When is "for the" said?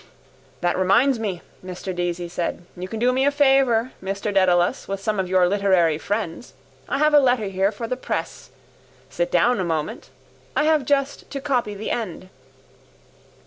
7.71-7.95